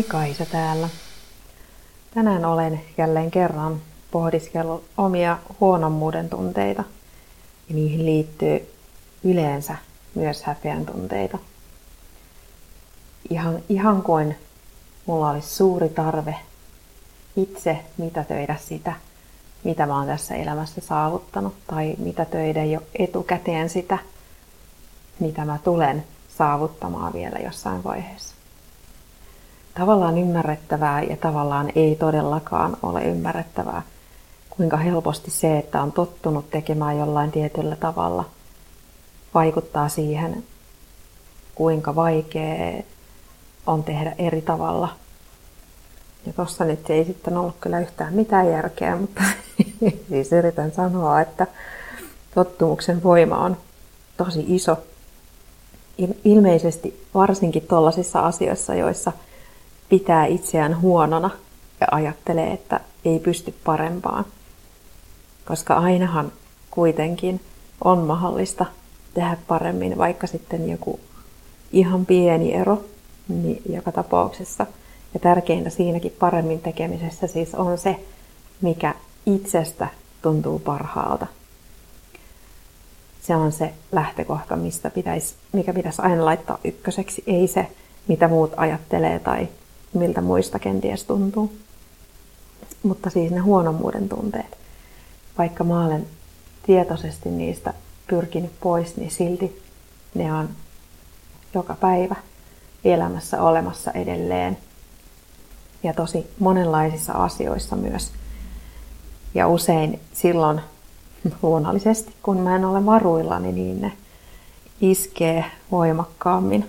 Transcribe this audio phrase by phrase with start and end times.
[0.00, 0.88] Hei Kaisa täällä.
[2.14, 3.80] Tänään olen jälleen kerran
[4.10, 6.84] pohdiskellut omia huonommuuden tunteita.
[7.68, 8.74] Ja niihin liittyy
[9.24, 9.76] yleensä
[10.14, 11.38] myös häpeän tunteita.
[13.30, 14.36] Ihan, ihan kuin
[15.06, 16.36] mulla olisi suuri tarve
[17.36, 18.92] itse mitätöidä sitä,
[19.64, 23.98] mitä mä oon tässä elämässä saavuttanut, tai mitätöidä jo etukäteen sitä,
[25.18, 26.04] mitä mä tulen
[26.38, 28.39] saavuttamaan vielä jossain vaiheessa
[29.74, 33.82] tavallaan ymmärrettävää ja tavallaan ei todellakaan ole ymmärrettävää,
[34.50, 38.24] kuinka helposti se, että on tottunut tekemään jollain tietyllä tavalla,
[39.34, 40.44] vaikuttaa siihen,
[41.54, 42.82] kuinka vaikea
[43.66, 44.88] on tehdä eri tavalla.
[46.26, 49.22] Ja tuossa nyt ei sitten ollut kyllä yhtään mitään järkeä, mutta
[50.08, 51.46] siis yritän sanoa, että
[52.34, 53.56] tottumuksen voima on
[54.16, 54.76] tosi iso.
[56.24, 59.12] Ilmeisesti varsinkin tuollaisissa asioissa, joissa–
[59.90, 61.30] pitää itseään huonona
[61.80, 64.24] ja ajattelee, että ei pysty parempaan.
[65.44, 66.32] Koska ainahan
[66.70, 67.40] kuitenkin
[67.84, 68.66] on mahdollista
[69.14, 71.00] tehdä paremmin, vaikka sitten joku
[71.72, 72.84] ihan pieni ero
[73.28, 74.66] niin joka tapauksessa.
[75.14, 77.96] Ja tärkeintä siinäkin paremmin tekemisessä siis on se,
[78.60, 78.94] mikä
[79.26, 79.88] itsestä
[80.22, 81.26] tuntuu parhaalta.
[83.22, 87.66] Se on se lähtökohta, mistä pitäisi, mikä pitäisi aina laittaa ykköseksi, ei se,
[88.08, 89.48] mitä muut ajattelee tai
[89.92, 91.52] miltä muista kenties tuntuu.
[92.82, 94.58] Mutta siis ne huonommuuden tunteet.
[95.38, 96.06] Vaikka mä olen
[96.66, 97.74] tietoisesti niistä
[98.06, 99.62] pyrkinyt pois, niin silti
[100.14, 100.48] ne on
[101.54, 102.16] joka päivä
[102.84, 104.58] elämässä olemassa edelleen.
[105.82, 108.12] Ja tosi monenlaisissa asioissa myös.
[109.34, 110.60] Ja usein silloin
[111.42, 113.92] luonnollisesti, kun mä en ole varuillani, niin ne
[114.80, 116.68] iskee voimakkaammin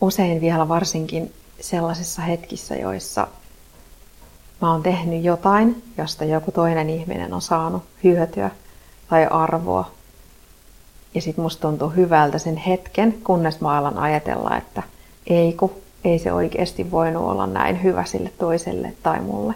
[0.00, 3.28] usein vielä varsinkin sellaisissa hetkissä, joissa
[4.60, 8.50] mä oon tehnyt jotain, josta joku toinen ihminen on saanut hyötyä
[9.10, 9.90] tai arvoa.
[11.14, 14.82] Ja sit musta tuntuu hyvältä sen hetken, kunnes mä alan ajatella, että
[15.26, 19.54] ei ku, ei se oikeasti voinut olla näin hyvä sille toiselle tai mulle.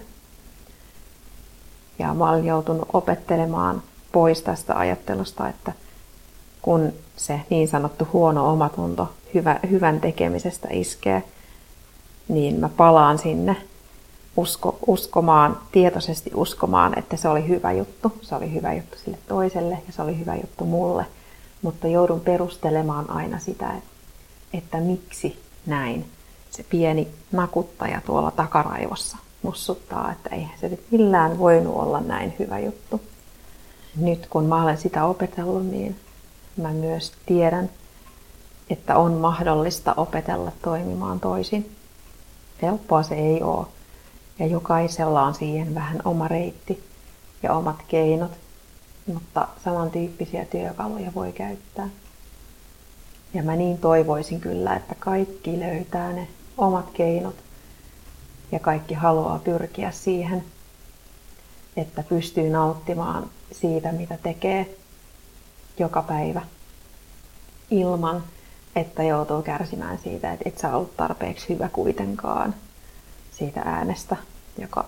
[1.99, 3.83] Ja mä olen joutunut opettelemaan
[4.13, 5.73] pois tästä ajattelusta, että
[6.69, 11.23] kun se niin sanottu huono omatunto hyvä, hyvän tekemisestä iskee,
[12.29, 13.57] niin mä palaan sinne
[14.37, 18.13] usko, uskomaan, tietoisesti uskomaan, että se oli hyvä juttu.
[18.21, 21.07] Se oli hyvä juttu sille toiselle ja se oli hyvä juttu mulle.
[21.63, 23.73] Mutta joudun perustelemaan aina sitä,
[24.53, 26.05] että miksi näin.
[26.51, 32.59] Se pieni nakuttaja tuolla takaraivossa mussuttaa, että ei se nyt millään voinut olla näin hyvä
[32.59, 33.01] juttu.
[33.97, 35.97] Nyt kun mä olen sitä opetellut, niin
[36.59, 37.71] mä myös tiedän,
[38.71, 41.77] että on mahdollista opetella toimimaan toisin.
[42.63, 43.67] Helppoa se ei ole.
[44.39, 46.85] Ja jokaisella on siihen vähän oma reitti
[47.43, 48.31] ja omat keinot,
[49.07, 51.89] mutta samantyyppisiä työkaluja voi käyttää.
[53.35, 57.37] Ja mä niin toivoisin kyllä, että kaikki löytää ne omat keinot
[58.53, 60.45] ja kaikki haluaa pyrkiä siihen,
[61.77, 64.77] että pystyy nauttimaan siitä, mitä tekee
[65.79, 66.43] joka päivä
[67.71, 68.23] ilman,
[68.77, 72.55] että joutuu kärsimään siitä, että et sä ollut tarpeeksi hyvä kuitenkaan
[73.31, 74.17] siitä äänestä,
[74.59, 74.85] joka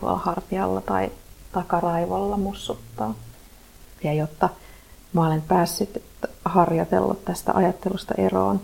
[0.00, 1.10] tuolla hartialla tai
[1.52, 3.14] takaraivolla mussuttaa.
[4.04, 4.48] Ja jotta
[5.12, 6.02] mä olen päässyt
[6.44, 8.60] harjoitellut tästä ajattelusta eroon,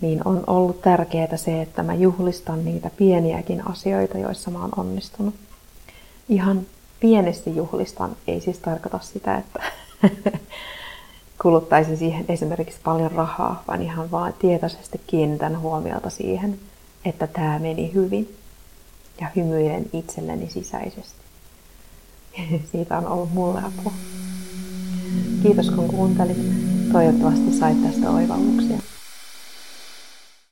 [0.00, 5.34] niin on ollut tärkeää se, että mä juhlistan niitä pieniäkin asioita, joissa mä oon onnistunut.
[6.28, 6.66] Ihan
[7.00, 9.62] pienesti juhlistan ei siis tarkoita sitä, että
[11.42, 16.58] kuluttaisi siihen esimerkiksi paljon rahaa, vaan ihan vaan tietoisesti kiinnitän huomiota siihen,
[17.04, 18.36] että tämä meni hyvin
[19.20, 21.22] ja hymyilen itselleni sisäisesti.
[22.72, 23.92] Siitä on ollut mulle apua.
[25.42, 26.38] Kiitos kun kuuntelit.
[26.92, 28.91] Toivottavasti sait tästä oivalluksia.